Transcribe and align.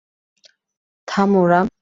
থামো, 1.07 1.41
রাম! 1.47 1.67